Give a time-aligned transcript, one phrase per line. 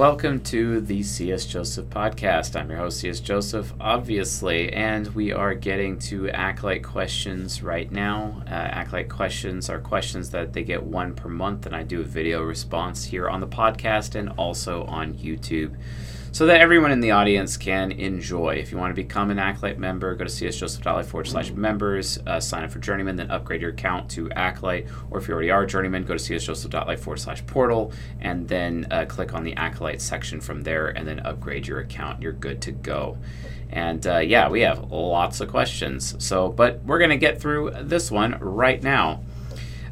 [0.00, 2.58] welcome to the CS Joseph podcast.
[2.58, 8.42] I'm your host, CS Joseph, obviously, and we are getting to Acolyte questions right now.
[8.46, 12.04] Uh, Acolyte questions are questions that they get one per month, and I do a
[12.04, 15.76] video response here on the podcast and also on YouTube
[16.32, 18.54] so that everyone in the audience can enjoy.
[18.54, 22.38] If you want to become an Acolyte member, go to csjoseph.life forward slash members, uh,
[22.38, 24.86] sign up for Journeyman, then upgrade your account to Acolyte.
[25.10, 29.06] Or if you already are Journeyman, go to csjoseph.life forward slash portal, and then uh,
[29.06, 32.22] click on the Acolyte section from there, and then upgrade your account.
[32.22, 33.18] You're good to go.
[33.70, 36.14] And uh, yeah, we have lots of questions.
[36.24, 39.22] So, but we're going to get through this one right now.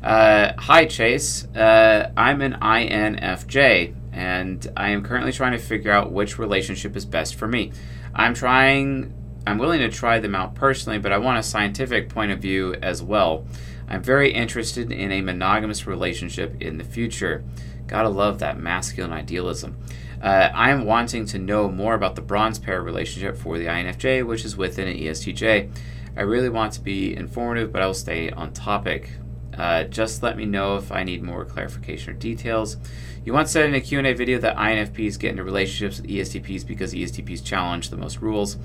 [0.03, 1.45] Uh, hi, Chase.
[1.57, 7.05] Uh, I'm an INFJ and I am currently trying to figure out which relationship is
[7.05, 7.71] best for me.
[8.13, 9.15] I'm trying,
[9.47, 12.75] I'm willing to try them out personally, but I want a scientific point of view
[12.83, 13.47] as well.
[13.89, 17.45] I'm very interested in a monogamous relationship in the future.
[17.87, 19.77] Gotta love that masculine idealism.
[20.21, 24.27] Uh, I am wanting to know more about the bronze pair relationship for the INFJ,
[24.27, 25.71] which is within an ESTJ.
[26.17, 29.11] I really want to be informative, but I will stay on topic.
[29.59, 32.77] Uh, just let me know if I need more clarification or details.
[33.25, 36.95] You once said in a Q&A video that INFPs get into relationships with ESTPs because
[36.95, 38.57] ESTPs challenge the most rules.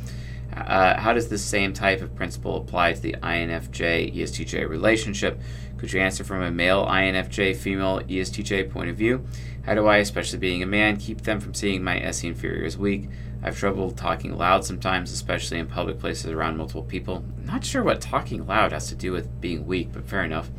[0.55, 5.39] Uh, how does this same type of principle apply to the INFJ ESTJ relationship?
[5.83, 9.27] Could you answer from a male INFJ, female ESTJ point of view?
[9.65, 12.77] How do I, especially being a man, keep them from seeing my SE inferior as
[12.77, 13.09] weak?
[13.41, 17.25] I have trouble talking loud sometimes, especially in public places around multiple people.
[17.43, 20.49] Not sure what talking loud has to do with being weak, but fair enough.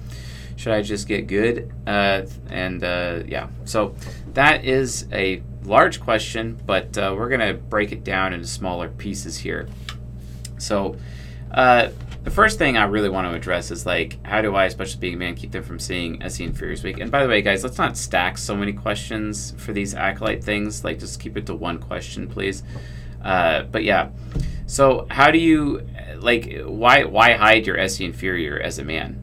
[0.56, 1.72] Should I just get good?
[1.86, 3.94] Uh, and uh, yeah, so
[4.34, 8.91] that is a large question, but uh, we're going to break it down into smaller
[8.91, 9.69] pieces here.
[10.59, 10.97] So,
[11.50, 11.88] uh,
[12.24, 15.14] the first thing I really want to address is like, how do I, especially being
[15.14, 16.98] a man, keep them from seeing SE Inferiors weak?
[16.98, 20.84] And by the way, guys, let's not stack so many questions for these acolyte things.
[20.84, 22.62] Like, just keep it to one question, please.
[23.22, 24.08] Uh, but yeah,
[24.66, 25.86] so how do you
[26.16, 29.20] like why why hide your SE Inferior as a man?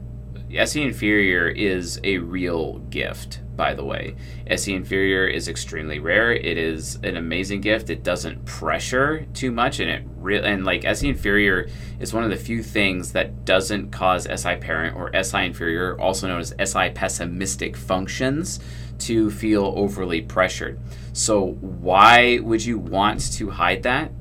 [0.56, 4.16] SE Inferior is a real gift, by the way.
[4.48, 6.32] SE Inferior is extremely rare.
[6.32, 7.92] It is an amazing gift.
[7.92, 12.32] It doesn't pressure too much, and it re- and like SE Inferior is one of
[12.32, 16.90] the few things that doesn't cause SI Parent or SI Inferior, also known as SI
[16.90, 18.60] Pessimistic functions,
[18.98, 20.80] to feel overly pressured.
[21.14, 24.12] So why would you want to hide that?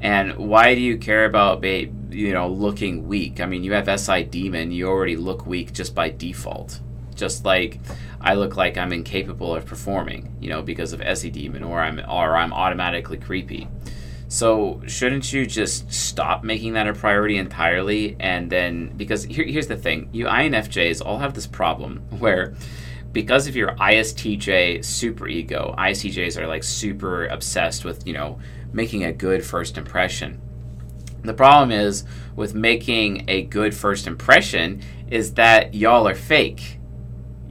[0.00, 3.42] And why do you care about, you know, looking weak?
[3.42, 6.80] I mean, you have SI Demon, you already look weak just by default.
[7.22, 7.78] Just like
[8.20, 12.00] I look like I'm incapable of performing, you know, because of SE Demon, or I'm
[12.00, 13.68] or I'm automatically creepy.
[14.26, 18.16] So shouldn't you just stop making that a priority entirely?
[18.18, 22.54] And then because here, here's the thing, you INFJs all have this problem where
[23.12, 28.40] because of your ISTJ super ego, ISTJs are like super obsessed with, you know,
[28.72, 30.40] making a good first impression.
[31.22, 32.02] The problem is
[32.34, 36.80] with making a good first impression is that y'all are fake.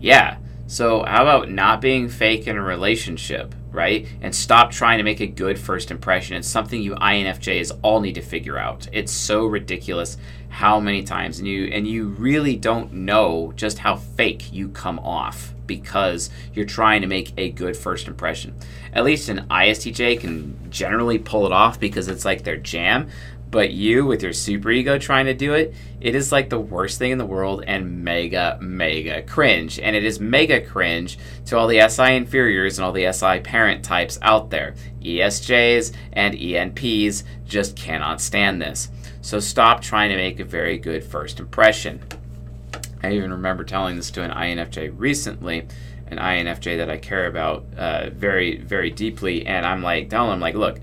[0.01, 0.37] Yeah.
[0.67, 4.07] So how about not being fake in a relationship, right?
[4.21, 6.37] And stop trying to make a good first impression.
[6.37, 8.87] It's something you INFJs all need to figure out.
[8.91, 10.17] It's so ridiculous
[10.49, 14.99] how many times and you and you really don't know just how fake you come
[14.99, 18.55] off because you're trying to make a good first impression.
[18.91, 23.09] At least an ISTJ can generally pull it off because it's like their jam.
[23.51, 26.97] But you, with your super ego trying to do it, it is like the worst
[26.97, 29.77] thing in the world and mega, mega cringe.
[29.77, 33.83] And it is mega cringe to all the SI inferiors and all the SI parent
[33.83, 34.75] types out there.
[35.01, 38.89] ESJs and ENPs just cannot stand this.
[39.19, 42.01] So stop trying to make a very good first impression.
[43.03, 45.67] I even remember telling this to an INFJ recently,
[46.07, 50.39] an INFJ that I care about uh, very, very deeply, and I'm like telling him
[50.39, 50.79] like, look,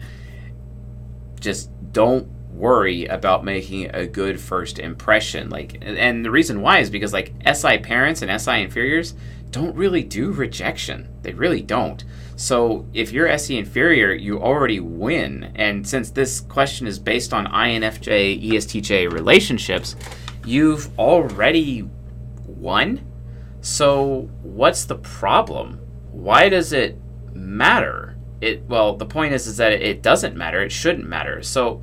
[1.41, 5.49] just don't worry about making a good first impression.
[5.51, 9.15] Like, and the reason why is because like SI parents and SI inferiors
[9.51, 11.09] don't really do rejection.
[11.23, 12.05] They really don't.
[12.37, 15.53] So if you're SE inferior, you already win.
[15.57, 19.97] And since this question is based on INFJ ESTJ relationships,
[20.45, 21.89] you've already
[22.47, 23.05] won.
[23.61, 25.81] So what's the problem?
[26.13, 26.99] Why does it
[27.33, 28.17] matter?
[28.41, 30.63] It well, the point is is that it doesn't matter.
[30.63, 31.43] It shouldn't matter.
[31.43, 31.83] So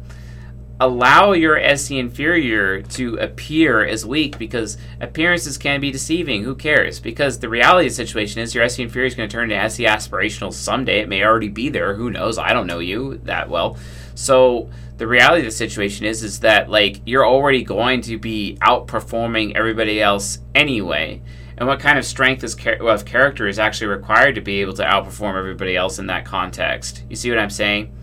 [0.80, 6.44] allow your SE inferior to appear as weak because appearances can be deceiving.
[6.44, 7.00] Who cares?
[7.00, 9.64] Because the reality of the situation is your SE inferior is going to turn into
[9.64, 11.00] SE aspirational someday.
[11.00, 11.96] It may already be there.
[11.96, 12.38] Who knows?
[12.38, 13.78] I don't know you that well.
[14.16, 18.58] So the reality of the situation is is that like you're already going to be
[18.62, 21.22] outperforming everybody else anyway.
[21.58, 24.84] and what kind of strength is of character is actually required to be able to
[24.84, 27.04] outperform everybody else in that context.
[27.10, 27.96] You see what I'm saying?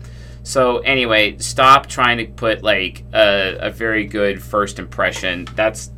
[0.43, 5.47] So anyway, stop trying to put like a, a very good first impression.
[5.55, 5.89] That's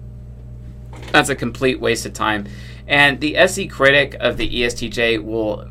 [1.12, 2.46] that's a complete waste of time.
[2.88, 5.68] And the SE critic of the ESTJ will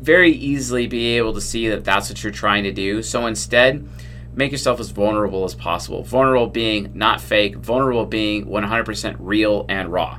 [0.00, 3.02] very easily be able to see that that's what you're trying to do.
[3.02, 3.88] So instead,
[4.34, 6.02] make yourself as vulnerable as possible.
[6.02, 10.18] Vulnerable being not fake, vulnerable being 100% real and raw.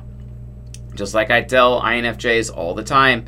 [0.94, 3.26] Just like I tell INFJs all the time,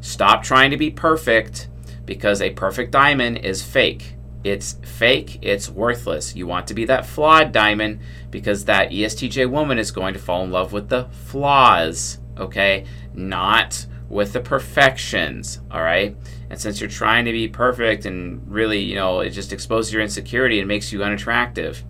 [0.00, 1.68] stop trying to be perfect
[2.04, 4.16] because a perfect diamond is fake.
[4.44, 6.36] It's fake, it's worthless.
[6.36, 10.44] You want to be that flawed diamond because that ESTJ woman is going to fall
[10.44, 12.84] in love with the flaws, okay?
[13.14, 16.14] Not with the perfections, all right?
[16.50, 20.02] And since you're trying to be perfect and really, you know, it just exposes your
[20.02, 21.82] insecurity and makes you unattractive,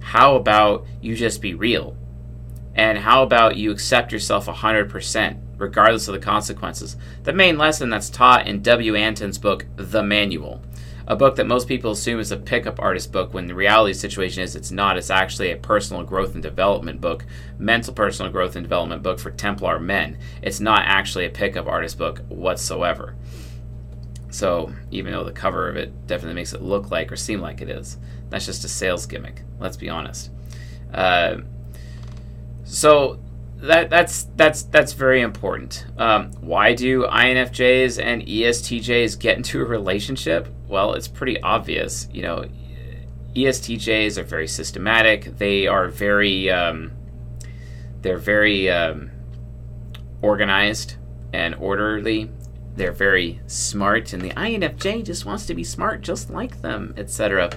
[0.00, 1.96] how about you just be real?
[2.74, 6.96] And how about you accept yourself 100%, regardless of the consequences?
[7.22, 8.94] The main lesson that's taught in W.
[8.94, 10.60] Anton's book, The Manual,
[11.06, 14.42] a book that most people assume is a pickup artist book when the reality situation
[14.42, 14.96] is it's not.
[14.96, 17.24] It's actually a personal growth and development book,
[17.58, 20.18] mental personal growth and development book for Templar men.
[20.42, 23.16] It's not actually a pickup artist book whatsoever.
[24.30, 27.60] So, even though the cover of it definitely makes it look like or seem like
[27.60, 27.98] it is,
[28.30, 29.42] that's just a sales gimmick.
[29.58, 30.30] Let's be honest.
[30.92, 31.38] Uh,
[32.64, 33.18] so
[33.62, 35.86] that that's that's that's very important.
[35.96, 40.48] Um, why do INFJs and ESTJs get into a relationship?
[40.66, 42.08] Well, it's pretty obvious.
[42.12, 42.44] You know,
[43.36, 45.38] ESTJs are very systematic.
[45.38, 46.90] They are very um,
[48.00, 49.10] they're very um,
[50.22, 50.96] organized
[51.32, 52.30] and orderly.
[52.74, 57.50] They're very smart, and the INFJ just wants to be smart, just like them, etc.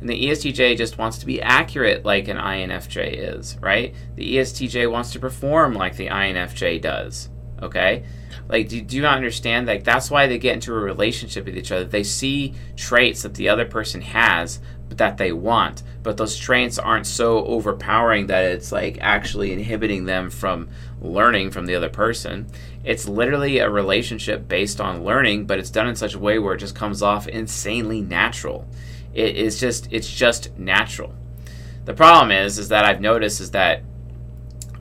[0.00, 3.94] And the ESTJ just wants to be accurate like an INFJ is, right?
[4.16, 7.30] The ESTJ wants to perform like the INFJ does,
[7.62, 8.04] okay?
[8.48, 9.66] Like, do, do you not understand?
[9.66, 11.84] Like, that's why they get into a relationship with each other.
[11.84, 15.82] They see traits that the other person has, but that they want.
[16.02, 20.70] But those traits aren't so overpowering that it's like actually inhibiting them from
[21.00, 22.46] learning from the other person.
[22.84, 26.54] It's literally a relationship based on learning, but it's done in such a way where
[26.54, 28.66] it just comes off insanely natural
[29.12, 31.14] It is just it's just natural.
[31.84, 33.82] The problem is is that I've noticed is that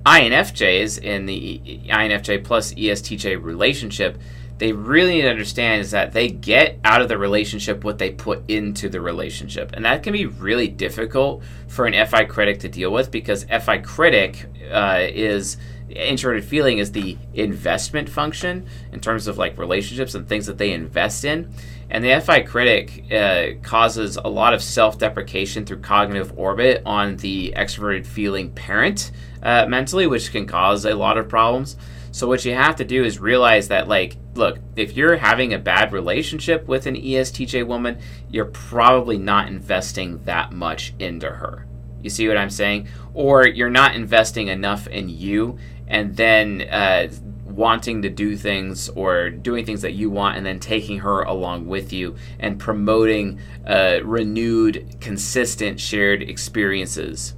[0.07, 1.59] INFJs in the
[1.89, 4.18] INFJ plus ESTJ relationship,
[4.57, 8.12] they really need to understand is that they get out of the relationship what they
[8.12, 9.71] put into the relationship.
[9.74, 13.80] And that can be really difficult for an FI critic to deal with because FI
[13.80, 15.57] critic uh, is
[15.89, 20.71] introverted feeling is the investment function in terms of like relationships and things that they
[20.71, 21.53] invest in.
[21.89, 27.18] And the FI critic uh, causes a lot of self deprecation through cognitive orbit on
[27.18, 29.12] the extroverted feeling parent
[29.42, 31.78] uh, mentally, which can cause a lot of problems.
[32.12, 35.60] So, what you have to do is realize that, like, look, if you're having a
[35.60, 38.00] bad relationship with an ESTJ woman,
[38.30, 41.68] you're probably not investing that much into her.
[42.01, 42.88] You see what I'm saying?
[43.13, 45.57] Or you're not investing enough in you,
[45.88, 47.10] and then uh,
[47.57, 51.65] wanting to do things or doing things that you want and then taking her along
[51.65, 57.34] with you and promoting uh, renewed, consistent shared experiences.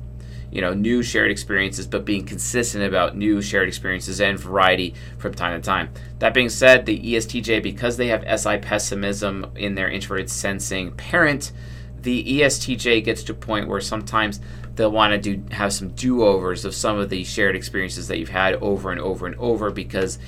[0.51, 5.33] You know, new shared experiences, but being consistent about new shared experiences and variety from
[5.33, 5.89] time to time.
[6.17, 11.53] That being said, the ESTJ, because they have SI pessimism in their introverted sensing parent,
[12.01, 14.39] the ESTJ gets to a point where sometimes
[14.75, 18.29] they'll want to do have some do-overs of some of the shared experiences that you've
[18.29, 20.19] had over and over and over because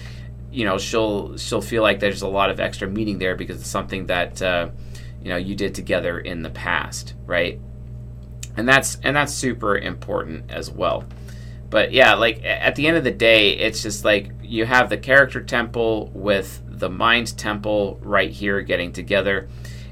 [0.52, 3.70] you know she'll she'll feel like there's a lot of extra meaning there because it's
[3.70, 4.70] something that uh,
[5.22, 7.60] you know you did together in the past right?
[8.58, 11.06] And that's and that's super important as well.
[11.70, 14.98] But yeah like at the end of the day it's just like you have the
[14.98, 19.48] character temple with the mind temple right here getting together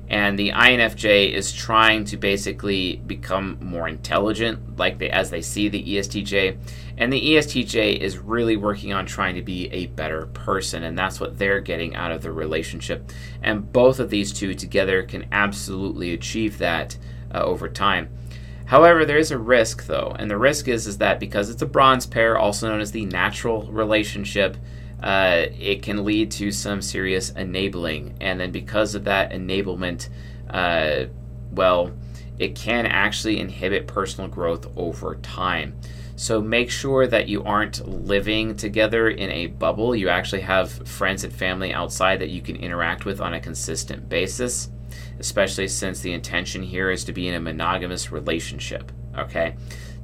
[0.10, 5.70] and the INFJ is trying to basically become more intelligent, like they as they see
[5.70, 6.58] the ESTJ,
[6.98, 11.20] and the ESTJ is really working on trying to be a better person, and that's
[11.20, 13.12] what they're getting out of the relationship.
[13.44, 16.98] And both of these two together can absolutely achieve that
[17.34, 18.10] uh, over time.
[18.66, 21.68] However, there is a risk though, and the risk is is that because it's a
[21.68, 24.58] bronze pair, also known as the natural relationship
[25.02, 28.16] uh, it can lead to some serious enabling.
[28.20, 30.10] And then because of that enablement,
[30.50, 31.06] uh,
[31.52, 31.92] well,
[32.38, 35.76] it can actually inhibit personal growth over time.
[36.16, 39.96] So make sure that you aren't living together in a bubble.
[39.96, 44.10] You actually have friends and family outside that you can interact with on a consistent
[44.10, 44.70] basis,
[45.20, 48.92] especially since the intention here is to be in a monogamous relationship.
[49.18, 49.56] Okay?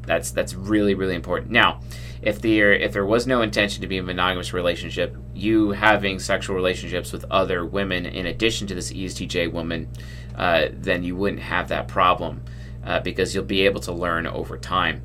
[0.05, 1.51] That's that's really really important.
[1.51, 1.81] Now,
[2.21, 6.55] if there if there was no intention to be a monogamous relationship, you having sexual
[6.55, 9.89] relationships with other women in addition to this ESTJ woman,
[10.35, 12.43] uh, then you wouldn't have that problem
[12.83, 15.01] uh, because you'll be able to learn over time.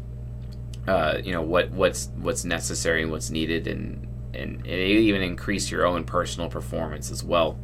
[0.89, 5.71] Uh, you know what what's what's necessary and what's needed, and and it even increase
[5.71, 7.59] your own personal performance as well.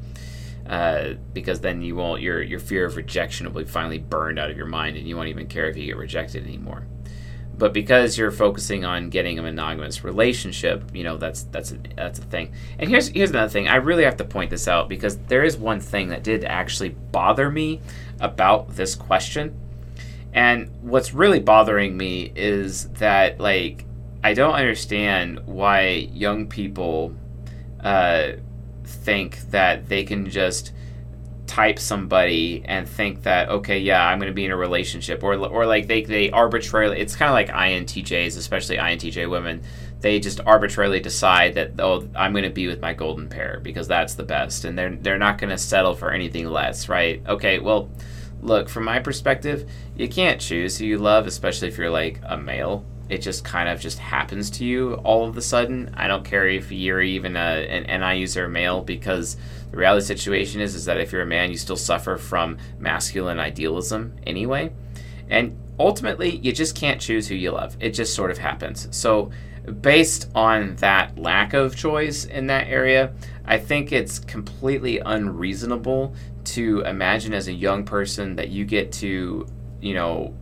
[0.68, 4.50] Uh, because then you won't your your fear of rejection will be finally burned out
[4.50, 6.86] of your mind, and you won't even care if you get rejected anymore.
[7.58, 12.18] But because you're focusing on getting a monogamous relationship, you know that's that's a, that's
[12.18, 12.52] a thing.
[12.78, 13.68] And here's here's another thing.
[13.68, 16.90] I really have to point this out because there is one thing that did actually
[16.90, 17.80] bother me
[18.20, 19.58] about this question.
[20.34, 23.86] And what's really bothering me is that like
[24.22, 27.14] I don't understand why young people
[27.80, 28.32] uh,
[28.84, 30.72] think that they can just
[31.46, 35.34] type somebody and think that okay yeah i'm going to be in a relationship or
[35.34, 39.62] or like they they arbitrarily it's kind of like intjs especially intj women
[40.00, 43.88] they just arbitrarily decide that oh i'm going to be with my golden pair because
[43.88, 47.22] that's the best and they're they're not going to settle for anything less right?
[47.26, 47.90] Okay well
[48.42, 52.36] look from my perspective you can't choose who you love especially if you're like a
[52.36, 55.92] male it just kind of just happens to you all of a sudden.
[55.94, 59.36] I don't care if you're even a, an NI user male because
[59.70, 62.58] the reality the situation is is that if you're a man, you still suffer from
[62.78, 64.72] masculine idealism anyway.
[65.28, 67.76] And ultimately, you just can't choose who you love.
[67.80, 68.88] It just sort of happens.
[68.90, 69.30] So,
[69.80, 73.12] based on that lack of choice in that area,
[73.44, 79.46] I think it's completely unreasonable to imagine as a young person that you get to,
[79.80, 80.34] you know,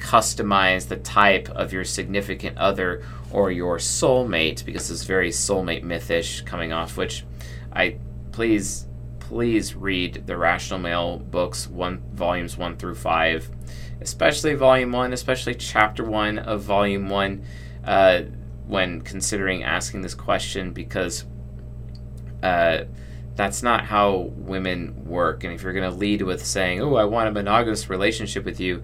[0.00, 6.44] customize the type of your significant other or your soulmate because it's very soulmate mythish
[6.46, 7.24] coming off which
[7.72, 7.96] i
[8.32, 8.86] please
[9.18, 13.50] please read the rational male books one volumes one through five
[14.00, 17.44] especially volume one especially chapter one of volume one
[17.84, 18.22] uh,
[18.66, 21.24] when considering asking this question because
[22.42, 22.84] uh,
[23.36, 25.44] that's not how women work.
[25.44, 28.60] And if you're going to lead with saying oh i want a monogamous relationship with
[28.60, 28.82] you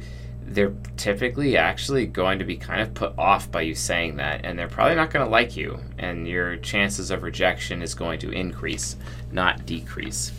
[0.48, 4.58] they're typically actually going to be kind of put off by you saying that and
[4.58, 8.30] they're probably not going to like you and your chances of rejection is going to
[8.30, 8.96] increase
[9.32, 10.32] not decrease.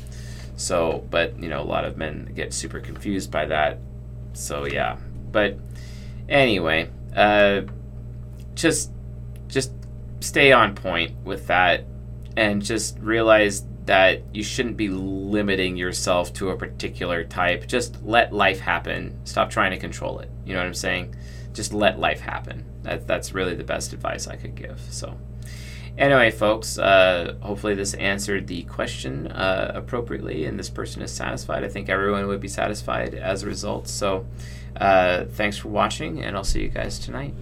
[0.56, 3.80] So but you know a lot of men get super confused by that.
[4.34, 4.98] So yeah.
[5.32, 5.58] But
[6.30, 7.62] anyway uh
[8.56, 8.92] just
[9.48, 9.72] just
[10.20, 11.86] stay on point with that
[12.38, 17.68] and just realize that you shouldn't be limiting yourself to a particular type.
[17.68, 19.18] Just let life happen.
[19.24, 20.30] Stop trying to control it.
[20.46, 21.16] You know what I'm saying?
[21.54, 22.66] Just let life happen.
[22.84, 24.80] That, that's really the best advice I could give.
[24.90, 25.18] So,
[25.98, 31.64] anyway, folks, uh, hopefully this answered the question uh, appropriately and this person is satisfied.
[31.64, 33.88] I think everyone would be satisfied as a result.
[33.88, 34.26] So,
[34.76, 37.34] uh, thanks for watching, and I'll see you guys tonight.